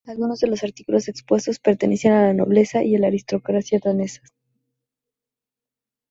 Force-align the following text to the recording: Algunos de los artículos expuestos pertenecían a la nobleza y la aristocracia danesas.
Algunos 0.07 0.39
de 0.39 0.47
los 0.47 0.63
artículos 0.63 1.07
expuestos 1.09 1.59
pertenecían 1.59 2.13
a 2.15 2.23
la 2.23 2.33
nobleza 2.33 2.83
y 2.83 2.97
la 2.97 3.05
aristocracia 3.05 3.79
danesas. 3.83 4.31